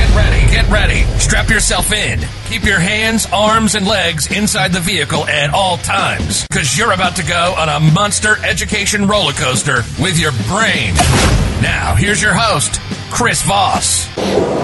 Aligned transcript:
Get 0.00 0.16
ready, 0.16 0.40
get 0.50 0.66
ready. 0.70 1.02
Strap 1.18 1.50
yourself 1.50 1.92
in. 1.92 2.20
Keep 2.46 2.64
your 2.64 2.78
hands, 2.78 3.26
arms, 3.34 3.74
and 3.74 3.86
legs 3.86 4.34
inside 4.34 4.72
the 4.72 4.80
vehicle 4.80 5.26
at 5.26 5.50
all 5.50 5.76
times, 5.76 6.46
because 6.48 6.78
you're 6.78 6.92
about 6.92 7.16
to 7.16 7.22
go 7.22 7.54
on 7.58 7.68
a 7.68 7.78
monster 7.92 8.42
education 8.42 9.06
roller 9.06 9.32
coaster 9.32 9.82
with 10.00 10.18
your 10.18 10.32
brain. 10.48 10.94
Now, 11.60 11.94
here's 11.98 12.22
your 12.22 12.32
host, 12.32 12.80
Chris 13.10 13.42
Voss. 13.42 14.06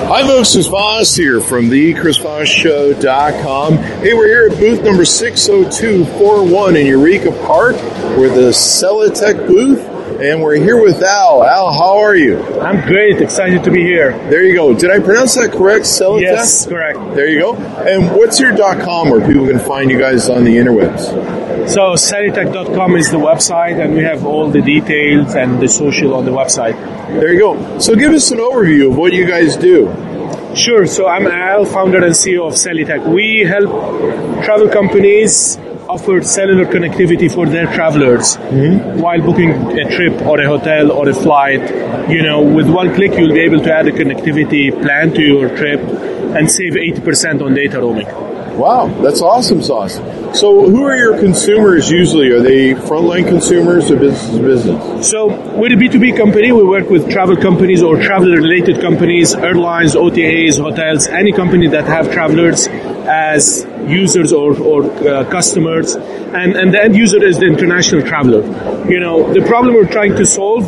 Hi, 0.09 0.27
folks. 0.27 0.55
It's 0.55 0.69
Voss 0.69 1.15
here 1.15 1.43
from 1.43 1.69
the 1.69 1.93
ChrisVossShow.com. 1.93 3.77
Hey, 3.77 4.15
we're 4.15 4.29
here 4.29 4.49
at 4.51 4.59
booth 4.59 4.83
number 4.83 5.05
60241 5.05 6.77
in 6.77 6.87
Eureka 6.87 7.33
Park. 7.47 7.77
We're 8.17 8.35
the 8.35 8.53
Celitech 8.53 9.47
booth, 9.47 9.87
and 10.21 10.43
we're 10.43 10.57
here 10.57 10.81
with 10.81 11.03
Al. 11.03 11.45
Al, 11.45 11.73
how 11.73 11.99
are 11.99 12.17
you? 12.17 12.43
I'm 12.61 12.87
great. 12.87 13.21
Excited 13.21 13.63
to 13.65 13.71
be 13.71 13.83
here. 13.83 14.13
There 14.31 14.45
you 14.45 14.55
go. 14.55 14.75
Did 14.75 14.91
I 14.91 14.99
pronounce 14.99 15.35
that 15.35 15.53
correct? 15.53 15.85
Celitech? 15.85 16.21
Yes, 16.21 16.67
correct. 16.67 16.99
There 17.15 17.29
you 17.29 17.41
go. 17.41 17.55
And 17.55 18.11
what's 18.17 18.41
your 18.41 18.57
.com 18.57 19.11
where 19.11 19.27
people 19.27 19.47
can 19.47 19.59
find 19.59 19.91
you 19.91 19.99
guys 19.99 20.29
on 20.29 20.45
the 20.45 20.57
interwebs? 20.57 21.69
So 21.69 21.95
Celitech.com 21.95 22.97
is 22.97 23.11
the 23.11 23.19
website, 23.19 23.83
and 23.83 23.95
we 23.95 24.03
have 24.03 24.25
all 24.25 24.51
the 24.51 24.63
details 24.63 25.35
and 25.35 25.61
the 25.61 25.69
social 25.69 26.15
on 26.15 26.25
the 26.25 26.31
website. 26.31 26.77
There 27.21 27.33
you 27.33 27.41
go. 27.41 27.79
So 27.79 27.95
give 27.95 28.13
us 28.13 28.31
an 28.31 28.39
overview 28.39 28.91
of 28.91 28.97
what 28.97 29.13
you 29.13 29.27
guys 29.27 29.57
do. 29.57 29.93
Sure. 30.55 30.87
So 30.87 31.07
I'm 31.07 31.27
Al, 31.27 31.67
founder 31.67 32.03
and 32.05 32.15
CEO 32.15 32.47
of 32.47 32.55
Celitech. 32.55 33.07
We 33.07 33.41
help 33.41 33.71
travel 34.45 34.69
companies 34.69 35.59
offer 35.89 36.21
cellular 36.23 36.65
connectivity 36.65 37.33
for 37.33 37.47
their 37.47 37.67
travelers 37.75 38.37
Mm-hmm. 38.37 39.01
while 39.01 39.21
booking 39.21 39.51
a 39.79 39.85
trip 39.97 40.21
or 40.23 40.41
a 40.41 40.47
hotel 40.47 40.91
or 40.93 41.09
a 41.09 41.15
flight. 41.15 41.61
You 42.11 42.23
know, 42.23 42.43
with 42.43 42.69
one 42.69 42.95
click, 42.95 43.13
you'll 43.19 43.33
be 43.35 43.41
able 43.41 43.61
to 43.61 43.73
add 43.73 43.87
a 43.89 43.93
connectivity 43.93 44.71
plan 44.83 45.13
to 45.15 45.23
your 45.23 45.49
trip 45.57 45.81
and 46.37 46.51
save 46.51 46.73
80% 46.75 47.43
on 47.43 47.55
data 47.55 47.81
roaming. 47.81 48.07
Wow, 48.57 48.89
that's 49.03 49.21
awesome 49.21 49.63
sauce. 49.63 49.97
So, 50.39 50.69
who 50.69 50.83
are 50.85 50.97
your 50.97 51.19
consumers 51.19 51.91
usually? 51.91 52.31
Are 52.31 52.41
they 52.41 52.73
frontline 52.73 53.29
consumers 53.29 53.91
or 53.91 53.97
business 53.99 54.31
to 54.31 54.43
business? 54.43 55.11
So 55.11 55.27
we're 55.27 55.75
a 55.75 55.77
B2B 55.77 56.17
company. 56.17 56.53
We 56.53 56.65
work 56.65 56.89
with 56.89 57.11
travel 57.11 57.37
companies 57.37 57.83
or 57.83 58.01
travel-related 58.03 58.81
companies, 58.81 59.35
airlines, 59.35 59.95
OTAs, 59.95 60.59
hotels, 60.59 61.07
any 61.09 61.33
company 61.33 61.69
that 61.69 61.85
have 61.85 62.11
travelers 62.13 62.67
as 63.07 63.67
users 63.87 64.33
or, 64.33 64.59
or 64.59 64.85
uh, 64.85 65.31
customers. 65.31 65.95
And, 65.95 66.57
and 66.57 66.73
the 66.73 66.83
end 66.83 66.97
user 66.97 67.23
is 67.23 67.39
the 67.39 67.47
international 67.47 68.03
traveler. 68.03 68.43
You 68.91 69.01
know, 69.01 69.33
the 69.33 69.43
problem 69.43 69.75
we're 69.75 69.91
trying 69.91 70.17
to 70.17 70.25
solve 70.27 70.65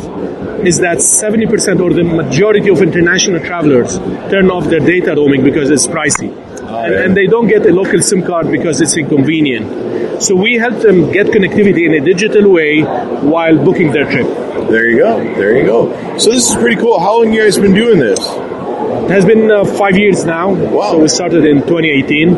is 0.65 0.79
that 0.79 0.97
70% 0.97 1.79
or 1.79 1.93
the 1.93 2.03
majority 2.03 2.69
of 2.69 2.81
international 2.81 3.39
travelers 3.39 3.97
turn 4.29 4.51
off 4.51 4.65
their 4.65 4.79
data 4.79 5.15
roaming 5.15 5.43
because 5.43 5.69
it's 5.69 5.87
pricey. 5.87 6.48
And, 6.77 6.93
and 6.93 7.17
they 7.17 7.27
don't 7.27 7.47
get 7.47 7.65
a 7.65 7.73
local 7.73 8.01
SIM 8.01 8.23
card 8.23 8.51
because 8.51 8.81
it's 8.81 8.95
inconvenient. 8.97 10.21
So 10.21 10.35
we 10.35 10.55
help 10.55 10.81
them 10.81 11.11
get 11.11 11.27
connectivity 11.27 11.85
in 11.85 11.93
a 11.93 12.01
digital 12.05 12.51
way 12.51 12.81
while 12.81 13.57
booking 13.63 13.91
their 13.91 14.05
trip. 14.05 14.27
There 14.69 14.89
you 14.89 14.97
go. 14.97 15.23
There 15.35 15.57
you 15.57 15.65
go. 15.65 16.17
So 16.17 16.31
this 16.31 16.49
is 16.49 16.55
pretty 16.55 16.75
cool. 16.81 16.99
How 16.99 17.23
long 17.23 17.33
you 17.33 17.43
guys 17.43 17.57
been 17.57 17.73
doing 17.73 17.99
this? 17.99 18.19
It 18.19 19.11
has 19.11 19.25
been 19.25 19.49
uh, 19.49 19.65
five 19.65 19.97
years 19.97 20.25
now. 20.25 20.53
Wow. 20.53 20.91
So 20.91 20.99
we 20.99 21.07
started 21.07 21.45
in 21.45 21.61
2018. 21.61 22.29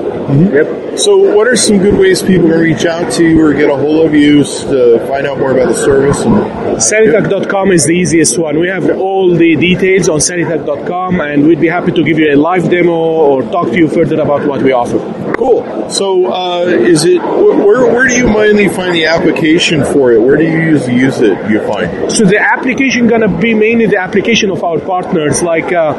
Yep. 0.53 0.90
So 0.97 1.15
what 1.35 1.47
are 1.47 1.55
some 1.55 1.77
good 1.77 1.97
ways 1.97 2.21
people 2.21 2.49
can 2.49 2.59
reach 2.59 2.85
out 2.85 3.11
to 3.13 3.23
you 3.25 3.41
or 3.41 3.53
get 3.53 3.69
a 3.69 3.75
hold 3.75 4.05
of 4.05 4.13
you 4.13 4.43
to 4.43 4.99
find 5.07 5.25
out 5.25 5.39
more 5.39 5.51
about 5.51 5.69
the 5.69 5.73
service? 5.73 6.21
And 6.21 6.35
Celitech.com 6.77 7.71
is 7.71 7.85
the 7.85 7.93
easiest 7.93 8.37
one. 8.37 8.59
We 8.59 8.67
have 8.67 8.89
all 8.99 9.33
the 9.33 9.55
details 9.55 10.09
on 10.09 10.19
Celitech.com 10.19 11.21
and 11.21 11.47
we'd 11.47 11.61
be 11.61 11.69
happy 11.69 11.91
to 11.93 12.03
give 12.03 12.19
you 12.19 12.33
a 12.33 12.35
live 12.35 12.69
demo 12.69 12.91
or 12.91 13.41
talk 13.43 13.67
to 13.69 13.77
you 13.77 13.87
further 13.87 14.19
about 14.19 14.45
what 14.45 14.61
we 14.61 14.73
offer. 14.73 14.99
cool. 15.35 15.89
So 15.89 16.31
uh, 16.31 16.65
is 16.65 17.05
it 17.05 17.21
where 17.21 17.85
where 17.93 18.07
do 18.07 18.15
you 18.15 18.27
mainly 18.27 18.67
find 18.69 18.93
the 18.93 19.05
application 19.05 19.83
for 19.85 20.11
it? 20.11 20.21
Where 20.21 20.35
do 20.37 20.43
you 20.43 20.59
usually 20.59 20.97
use 20.97 21.19
it? 21.21 21.49
You 21.49 21.65
find? 21.65 22.11
So 22.11 22.25
the 22.25 22.39
application 22.39 23.07
gonna 23.07 23.29
be 23.39 23.53
mainly 23.53 23.85
the 23.87 23.97
application 23.97 24.49
of 24.51 24.63
our 24.63 24.79
partners, 24.79 25.41
like 25.41 25.71
uh, 25.73 25.93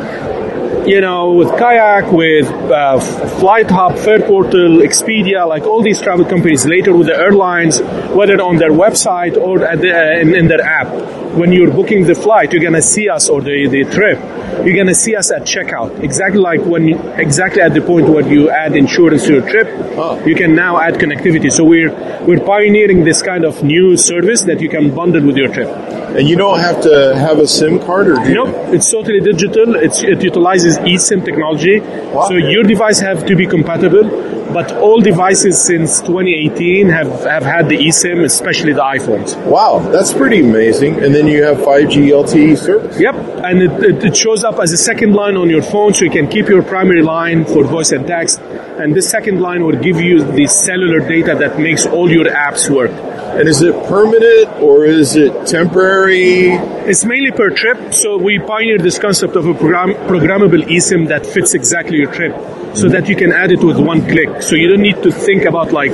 you 0.87 1.00
know, 1.00 1.33
with 1.33 1.49
Kayak, 1.59 2.12
with 2.12 2.49
uh, 2.49 2.99
Flight 3.38 3.71
Hub, 3.71 3.93
Fareportal, 3.93 4.83
Expedia, 4.83 5.47
like 5.47 5.62
all 5.65 5.83
these 5.83 6.00
travel 6.00 6.25
companies. 6.25 6.66
Later 6.66 6.94
with 6.94 7.06
the 7.06 7.16
airlines, 7.16 7.81
whether 8.10 8.41
on 8.41 8.56
their 8.56 8.71
website 8.71 9.37
or 9.37 9.59
the, 9.61 9.91
uh, 9.93 10.21
in, 10.21 10.34
in 10.34 10.49
their 10.49 10.61
app. 10.61 11.22
When 11.34 11.53
you're 11.53 11.70
booking 11.70 12.04
the 12.04 12.15
flight, 12.15 12.53
you're 12.53 12.62
gonna 12.62 12.82
see 12.82 13.09
us 13.09 13.28
or 13.28 13.41
the, 13.41 13.66
the 13.69 13.84
trip. 13.84 14.19
You're 14.66 14.76
gonna 14.76 14.94
see 14.94 15.16
us 15.16 15.31
at 15.31 15.43
checkout, 15.43 16.03
exactly 16.03 16.41
like 16.41 16.60
when 16.60 16.88
you, 16.88 16.98
exactly 17.12 17.62
at 17.62 17.72
the 17.72 17.81
point 17.81 18.09
where 18.09 18.26
you 18.26 18.50
add 18.50 18.76
insurance 18.76 19.25
to 19.26 19.34
your 19.34 19.48
trip. 19.48 19.66
Oh. 19.97 20.22
You 20.25 20.34
can 20.34 20.54
now 20.54 20.78
add 20.78 20.94
connectivity. 20.94 21.50
So 21.50 21.65
we're 21.65 21.91
we're 22.26 22.41
pioneering 22.41 23.04
this 23.04 23.22
kind 23.22 23.44
of 23.44 23.62
new 23.62 23.97
service 23.97 24.43
that 24.43 24.60
you 24.60 24.69
can 24.69 24.94
bundle 24.94 25.25
with 25.25 25.37
your 25.37 25.53
trip. 25.53 25.69
And 26.16 26.28
you 26.28 26.37
don't 26.37 26.60
have 26.60 26.82
to 26.82 27.16
have 27.16 27.38
a 27.38 27.49
SIM 27.49 27.78
card, 27.78 28.09
or 28.09 28.14
do 28.16 28.28
you? 28.28 28.34
Nope, 28.34 28.75
it's 28.75 28.91
totally 28.91 29.20
digital. 29.20 29.75
It's, 29.76 30.03
it 30.03 30.22
utilizes 30.22 30.76
eSIM 30.78 31.25
technology. 31.25 31.81
wow. 31.81 32.28
So 32.28 32.34
your 32.34 32.64
device 32.64 33.00
have 33.00 33.25
to 33.26 33.34
be 33.34 33.47
compatible, 33.47 34.04
but 34.53 34.70
all 34.76 35.00
devices 35.00 35.60
since 35.60 36.00
2018 36.00 36.91
have, 36.91 37.09
have 37.25 37.43
had 37.43 37.69
the 37.70 37.78
eSIM, 37.78 38.25
especially 38.25 38.75
the 38.75 38.82
iPhones. 38.82 39.43
Wow, 39.47 39.78
that's 39.91 40.12
pretty 40.12 40.41
amazing. 40.41 41.03
And 41.03 41.14
then 41.14 41.22
you 41.27 41.43
have 41.44 41.59
5G 41.59 42.09
LTE 42.10 42.59
service. 42.59 43.00
Yep, 43.00 43.15
and 43.15 43.62
it, 43.62 43.84
it, 43.84 44.05
it 44.05 44.16
shows 44.16 44.44
up 44.44 44.59
as 44.59 44.72
a 44.72 44.77
second 44.77 45.15
line 45.15 45.37
on 45.37 45.50
your 45.50 45.62
phone, 45.62 45.94
so 45.94 46.05
you 46.05 46.10
can 46.10 46.28
keep 46.28 46.49
your 46.49 46.62
primary 46.62 47.03
line 47.03 47.44
for 47.44 47.65
voice 47.65 47.93
and 47.93 48.06
text, 48.06 48.41
and 48.41 48.94
this 48.94 49.09
second 49.10 49.41
line 49.41 49.65
will 49.65 49.78
give 49.78 50.00
you 50.00 50.25
the 50.25 50.47
cellular 50.47 51.00
data 51.00 51.34
that 51.34 51.59
makes 51.59 51.87
all 51.87 52.11
your 52.11 52.27
apps 52.27 52.69
work. 52.69 52.91
And 53.32 53.48
is 53.48 53.62
it 53.62 53.75
permanent 53.87 54.60
or 54.60 54.84
is 54.84 55.16
it 55.16 55.47
temporary? 55.47 56.50
It's 56.91 57.04
mainly 57.04 57.31
per 57.31 57.48
trip, 57.48 57.94
so 57.94 58.19
we 58.19 58.38
pioneered 58.38 58.82
this 58.82 58.98
concept 58.98 59.37
of 59.37 59.47
a 59.47 59.54
program, 59.54 59.94
programmable 60.06 60.62
eSIM 60.65 61.09
that 61.09 61.25
fits 61.25 61.54
exactly 61.54 61.97
your 61.97 62.12
trip, 62.12 62.32
so 62.32 62.43
mm-hmm. 62.43 62.88
that 62.91 63.09
you 63.09 63.16
can 63.16 63.32
add 63.32 63.50
it 63.50 63.65
with 63.65 63.78
one 63.78 64.03
click. 64.03 64.43
So 64.43 64.54
you 64.54 64.69
don't 64.69 64.82
need 64.82 65.03
to 65.03 65.10
think 65.10 65.44
about 65.44 65.72
like 65.72 65.93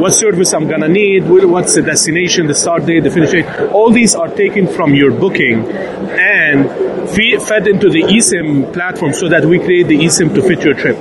what 0.00 0.14
service 0.14 0.54
I'm 0.54 0.66
gonna 0.66 0.88
need, 0.88 1.28
what's 1.28 1.74
the 1.74 1.82
destination, 1.82 2.46
the 2.46 2.54
start 2.54 2.86
date, 2.86 3.00
the 3.00 3.10
finish 3.10 3.32
date. 3.32 3.46
All 3.70 3.90
these 3.90 4.14
are 4.14 4.28
taken 4.28 4.66
from 4.66 4.94
your 4.94 5.10
booking 5.10 5.66
and 5.66 6.70
fed 7.10 7.68
into 7.68 7.90
the 7.90 8.02
eSIM 8.04 8.72
platform, 8.72 9.12
so 9.12 9.28
that 9.28 9.44
we 9.44 9.58
create 9.58 9.88
the 9.88 9.98
eSIM 9.98 10.34
to 10.34 10.42
fit 10.42 10.62
your 10.64 10.74
trip. 10.74 10.96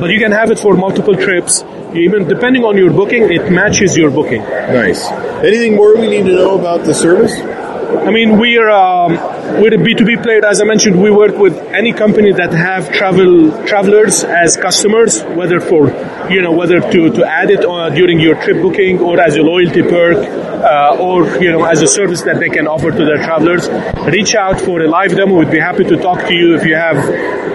But 0.00 0.10
you 0.10 0.18
can 0.18 0.32
have 0.32 0.50
it 0.50 0.58
for 0.58 0.76
multiple 0.76 1.14
trips. 1.14 1.64
Even 1.94 2.28
depending 2.28 2.64
on 2.64 2.76
your 2.76 2.90
booking, 2.90 3.32
it 3.32 3.50
matches 3.50 3.96
your 3.96 4.10
booking. 4.10 4.42
Nice. 4.42 5.04
Anything 5.42 5.74
more 5.76 5.96
we 5.96 6.08
need 6.08 6.24
to 6.24 6.34
know 6.34 6.58
about 6.58 6.84
the 6.84 6.94
service? 6.94 7.32
I 7.40 8.10
mean, 8.10 8.38
we're 8.38 8.70
um, 8.70 9.12
we're 9.60 9.74
a 9.74 9.78
B2B 9.78 10.22
player. 10.22 10.44
As 10.46 10.60
I 10.60 10.64
mentioned, 10.64 11.02
we 11.02 11.10
work 11.10 11.36
with 11.36 11.56
any 11.72 11.92
company 11.92 12.32
that 12.32 12.52
have 12.52 12.92
travel 12.92 13.50
travelers 13.66 14.22
as 14.22 14.56
customers, 14.56 15.22
whether 15.24 15.58
for 15.60 15.88
you 16.30 16.40
know 16.40 16.52
whether 16.52 16.80
to, 16.80 17.10
to 17.10 17.24
add 17.26 17.50
it 17.50 17.64
uh, 17.64 17.90
during 17.90 18.20
your 18.20 18.36
trip 18.36 18.62
booking 18.62 19.00
or 19.00 19.20
as 19.20 19.36
a 19.36 19.42
loyalty 19.42 19.82
perk 19.82 20.18
uh, 20.60 20.96
or 20.98 21.26
you 21.42 21.50
know 21.50 21.64
as 21.64 21.82
a 21.82 21.86
service 21.86 22.22
that 22.22 22.38
they 22.38 22.48
can 22.48 22.66
offer 22.66 22.90
to 22.90 23.04
their 23.04 23.18
travelers. 23.18 23.68
Reach 24.06 24.34
out 24.34 24.60
for 24.60 24.82
a 24.82 24.88
live 24.88 25.16
demo. 25.16 25.38
We'd 25.38 25.50
be 25.50 25.58
happy 25.58 25.84
to 25.84 25.96
talk 25.96 26.26
to 26.28 26.34
you 26.34 26.54
if 26.56 26.64
you 26.64 26.74
have 26.74 26.98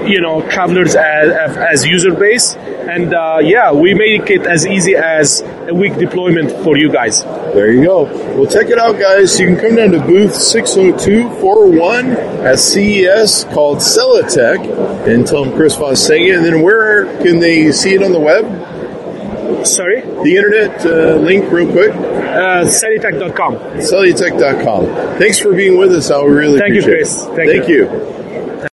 you 0.07 0.21
know 0.21 0.47
travelers 0.49 0.95
as, 0.95 1.57
as 1.57 1.85
user 1.85 2.13
base. 2.13 2.55
And 2.55 3.13
uh, 3.13 3.39
yeah, 3.41 3.71
we 3.71 3.93
make 3.93 4.29
it 4.29 4.45
as 4.45 4.67
easy 4.67 4.95
as 4.95 5.41
a 5.41 5.73
week 5.73 5.95
deployment 5.97 6.51
for 6.63 6.77
you 6.77 6.91
guys. 6.91 7.23
There 7.23 7.71
you 7.71 7.83
go. 7.83 8.03
Well, 8.03 8.45
check 8.45 8.67
it 8.69 8.77
out, 8.77 8.99
guys. 8.99 9.39
You 9.39 9.47
can 9.47 9.57
come 9.57 9.75
down 9.75 9.91
to 9.91 9.99
booth 9.99 10.35
60241 10.35 12.11
at 12.45 12.59
CES 12.59 13.45
called 13.45 13.79
Celitech 13.79 15.07
and 15.07 15.25
tell 15.25 15.45
them 15.45 15.55
Chris 15.55 15.75
Voss 15.75 16.05
sang 16.05 16.25
it. 16.25 16.35
And 16.35 16.45
then 16.45 16.61
where 16.61 17.05
can 17.23 17.39
they 17.39 17.71
see 17.71 17.95
it 17.95 18.03
on 18.03 18.11
the 18.11 18.19
web? 18.19 19.65
Sorry, 19.65 20.01
The 20.23 20.35
internet 20.35 20.85
uh, 20.85 21.15
link, 21.17 21.51
real 21.51 21.71
quick. 21.71 21.91
uh, 21.91 22.65
Celitech.com. 22.65 23.55
Celutech.com. 23.79 24.85
Thanks 25.19 25.39
for 25.39 25.53
being 25.53 25.77
with 25.77 25.91
us, 25.93 26.09
Al. 26.09 26.25
We 26.27 26.33
really 26.33 26.59
appreciate 26.59 26.77
it. 26.79 26.81
Thank 26.81 26.89
you, 26.89 26.97
Chris. 26.97 27.23
it. 27.23 27.35
Thank 27.35 27.49
Thank 27.51 28.61
you. 28.61 28.67